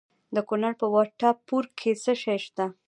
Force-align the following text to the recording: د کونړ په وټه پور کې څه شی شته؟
د 0.35 0.37
کونړ 0.47 0.71
په 0.81 0.87
وټه 0.93 1.29
پور 1.47 1.65
کې 1.77 1.91
څه 2.03 2.13
شی 2.21 2.37
شته؟ 2.45 2.65